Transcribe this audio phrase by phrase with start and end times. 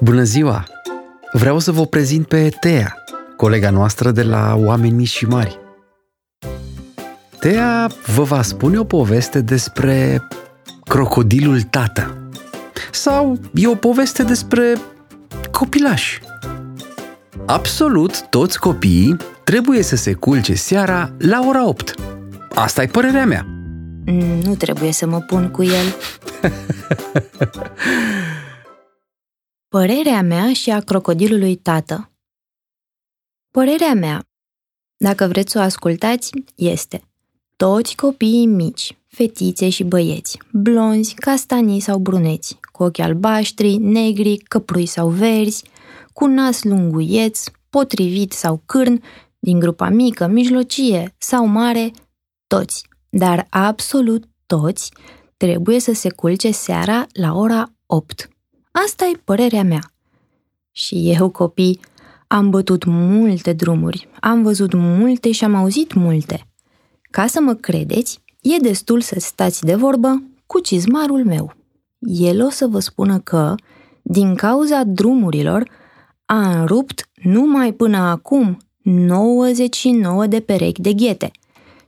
[0.00, 0.66] Bună ziua!
[1.32, 2.94] Vreau să vă prezint pe Tea,
[3.36, 5.58] colega noastră de la Oameni Mici și Mari.
[7.40, 10.22] Tea vă va spune o poveste despre
[10.84, 12.16] crocodilul tată.
[12.90, 14.74] Sau e o poveste despre
[15.50, 16.20] copilași.
[17.46, 21.94] Absolut toți copiii trebuie să se culce seara la ora 8.
[22.54, 23.46] Asta e părerea mea.
[24.42, 25.94] Nu trebuie să mă pun cu el.
[29.68, 32.12] Părerea mea și a crocodilului tată.
[33.50, 34.22] Părerea mea,
[34.96, 37.02] dacă vreți să o ascultați, este
[37.56, 44.86] toți copiii mici, fetițe și băieți, blonzi, castanii sau bruneți, cu ochi albaștri, negri, căprui
[44.86, 45.64] sau verzi,
[46.12, 49.02] cu nas lunguieț, potrivit sau cârn,
[49.38, 51.90] din grupa mică, mijlocie sau mare,
[52.46, 54.92] toți, dar absolut toți,
[55.38, 58.28] trebuie să se culce seara la ora 8.
[58.70, 59.92] Asta e părerea mea.
[60.72, 61.80] Și eu, copii,
[62.26, 66.46] am bătut multe drumuri, am văzut multe și am auzit multe.
[67.10, 71.54] Ca să mă credeți, e destul să stați de vorbă cu cizmarul meu.
[71.98, 73.54] El o să vă spună că,
[74.02, 75.70] din cauza drumurilor,
[76.24, 81.30] a înrupt numai până acum 99 de perechi de ghete,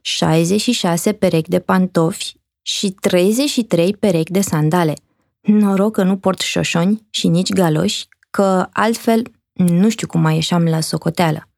[0.01, 4.95] 66 perechi de pantofi și 33 perechi de sandale.
[5.41, 9.23] Noroc că nu port șoșoni și nici galoși, că altfel
[9.53, 11.49] nu știu cum mai ieșeam la socoteală.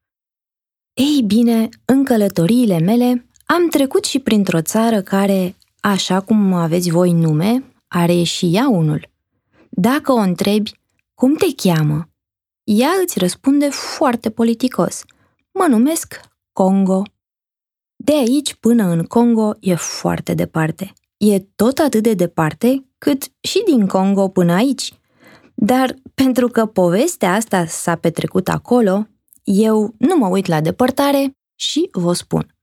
[0.92, 7.12] Ei bine, în călătoriile mele am trecut și printr-o țară care, așa cum aveți voi
[7.12, 9.10] nume, are și ea unul.
[9.70, 10.70] Dacă o întrebi,
[11.14, 12.08] cum te cheamă?
[12.64, 15.04] Ea îți răspunde foarte politicos.
[15.52, 16.20] Mă numesc
[16.52, 17.02] Congo.
[18.04, 20.92] De aici până în Congo e foarte departe.
[21.16, 24.92] E tot atât de departe cât și din Congo până aici.
[25.54, 29.06] Dar pentru că povestea asta s-a petrecut acolo,
[29.44, 32.56] eu nu mă uit la depărtare și vă spun.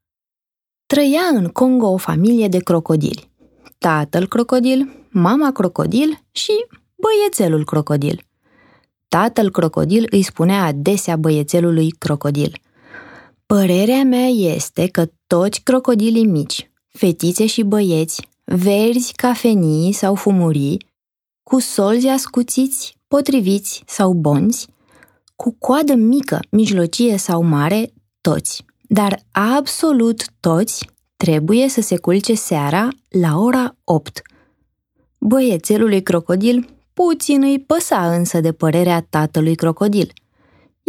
[0.86, 3.32] Trăia în Congo o familie de crocodili.
[3.78, 8.24] Tatăl crocodil, mama crocodil și băiețelul crocodil.
[9.08, 12.62] Tatăl crocodil îi spunea adesea băiețelului crocodil.
[13.54, 20.86] Părerea mea este că toți crocodilii mici, fetițe și băieți, verzi, cafenii sau fumurii,
[21.44, 24.68] cu solzi ascuțiți, potriviți sau bonzi,
[25.36, 32.88] cu coadă mică, mijlocie sau mare, toți, dar absolut toți trebuie să se culce seara
[33.10, 34.22] la ora 8.
[35.20, 40.14] Băiețelului crocodil puțin îi păsa însă de părerea tatălui crocodil.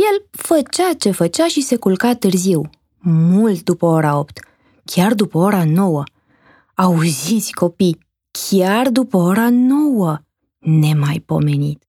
[0.00, 2.70] El făcea ce făcea și se culca târziu,
[3.02, 4.40] mult după ora 8,
[4.84, 6.02] chiar după ora 9.
[6.74, 7.98] Auziți, copii,
[8.30, 10.18] chiar după ora 9!
[10.58, 11.84] Nemaipomenit!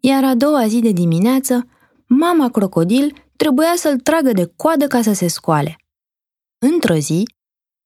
[0.00, 1.68] Iar a doua zi de dimineață,
[2.06, 5.76] mama crocodil trebuia să-l tragă de coadă ca să se scoale.
[6.58, 7.22] Într-o zi,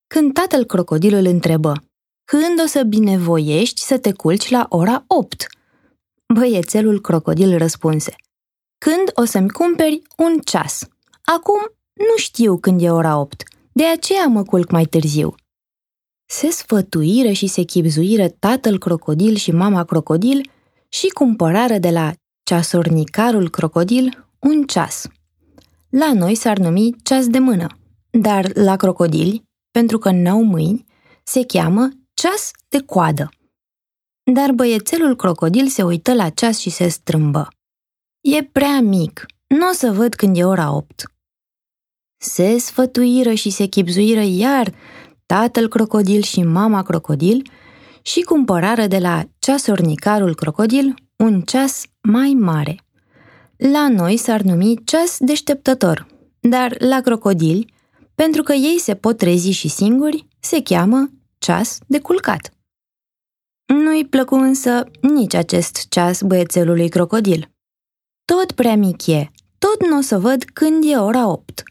[0.07, 1.83] când tatăl crocodil îl întrebă,
[2.25, 5.47] când o să binevoiești să te culci la ora 8?
[6.35, 8.30] Băiețelul crocodil răspunse, când
[9.21, 10.89] o să-mi cumperi un ceas.
[11.37, 11.61] Acum
[11.93, 13.43] nu știu când e ora 8,
[13.73, 15.35] de aceea mă culc mai târziu.
[16.27, 20.51] Se sfătuiră și se chipzuiră tatăl crocodil și mama crocodil
[20.89, 25.07] și cumpărară de la ceasornicarul crocodil un ceas.
[25.89, 27.67] La noi s-ar numi ceas de mână,
[28.11, 30.85] dar la crocodili, pentru că n-au mâini,
[31.25, 33.29] se cheamă ceas de coadă.
[34.33, 37.49] Dar băiețelul crocodil se uită la ceas și se strâmbă.
[38.21, 41.13] E prea mic, nu o să văd când e ora opt.
[42.17, 44.75] Se sfătuiră și se chipzuiră iar
[45.27, 47.51] tatăl crocodil și mama crocodil
[48.03, 52.81] și cumpărară de la ceasornicarul crocodil un ceas mai mare.
[53.57, 56.07] La noi s-ar numi ceas deșteptător,
[56.41, 57.75] dar la crocodili,
[58.15, 62.53] pentru că ei se pot trezi și singuri, se cheamă ceas de culcat.
[63.67, 67.51] Nu-i plăcu însă nici acest ceas băiețelului crocodil.
[68.37, 71.63] Tot prea mic e, tot nu o să văd când e ora opt.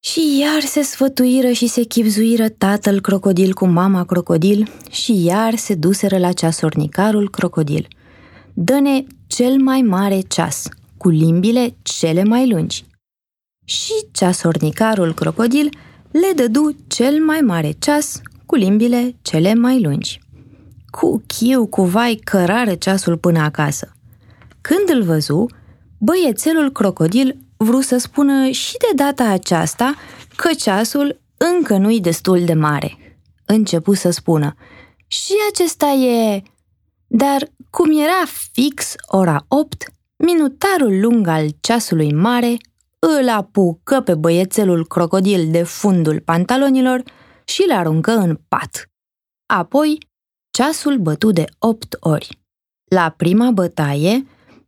[0.00, 5.74] Și iar se sfătuiră și se chipzuiră tatăl crocodil cu mama crocodil și iar se
[5.74, 7.88] duseră la ceasornicarul crocodil.
[8.54, 12.84] Dă-ne cel mai mare ceas, cu limbile cele mai lungi.
[13.64, 15.70] Și ceasornicarul crocodil
[16.10, 20.20] le dădu cel mai mare ceas cu limbile cele mai lungi.
[20.90, 23.88] Cu chiu, cu vai, cărară ceasul până acasă.
[24.68, 25.46] Când îl văzu,
[25.98, 29.94] băiețelul crocodil vru să spună și de data aceasta
[30.36, 33.18] că ceasul încă nu-i destul de mare.
[33.46, 34.54] Începu să spună,
[35.06, 36.42] și acesta e...
[37.06, 38.22] Dar cum era
[38.52, 39.84] fix ora 8,
[40.16, 42.56] minutarul lung al ceasului mare
[42.98, 47.02] îl apucă pe băiețelul crocodil de fundul pantalonilor
[47.44, 48.90] și l aruncă în pat.
[49.46, 49.98] Apoi,
[50.50, 52.38] ceasul bătu de opt ori.
[52.84, 54.26] La prima bătaie,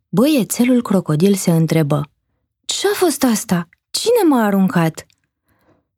[0.09, 2.09] băiețelul crocodil se întrebă
[2.65, 3.69] Ce-a fost asta?
[3.89, 5.05] Cine m-a aruncat?"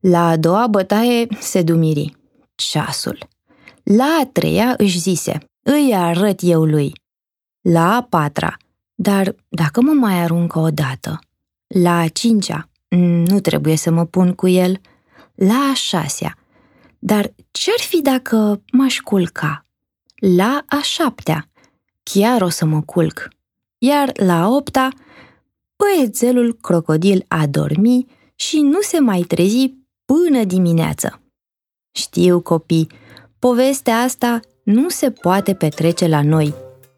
[0.00, 2.16] La a doua bătaie se dumiri.
[2.54, 3.28] Ceasul.
[3.82, 6.92] La a treia își zise, îi arăt eu lui.
[7.60, 8.56] La a patra,
[8.94, 11.18] dar dacă mă mai aruncă o dată.
[11.66, 12.68] La a cincea,
[13.28, 14.80] nu trebuie să mă pun cu el.
[15.34, 16.38] La a șasea,
[16.98, 19.66] dar ce-ar fi dacă m-aș culca?
[20.14, 21.48] La a șaptea,
[22.02, 23.28] chiar o să mă culc.
[23.82, 24.88] Iar la a opta,
[25.76, 29.74] băiețelul crocodil a dormit și nu se mai trezi
[30.04, 31.20] până dimineață.
[31.92, 32.86] Știu, copii,
[33.38, 36.54] povestea asta nu se poate petrece la noi,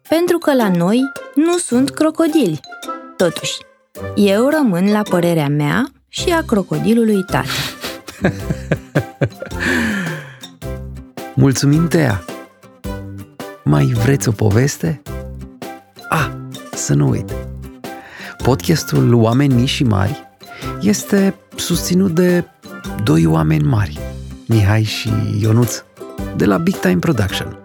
[0.09, 1.01] pentru că la noi
[1.35, 2.59] nu sunt crocodili.
[3.17, 3.57] Totuși,
[4.15, 7.47] eu rămân la părerea mea și a crocodilului tată.
[11.35, 12.23] Mulțumim, Tea!
[13.63, 15.01] Mai vreți o poveste?
[16.83, 17.33] Ah, să nu uit!
[18.43, 20.29] Podcastul Oameni Mici și Mari
[20.81, 22.43] este susținut de
[23.03, 23.99] doi oameni mari,
[24.47, 25.09] Mihai și
[25.39, 25.83] Ionuț,
[26.35, 27.57] de la Big Time Production–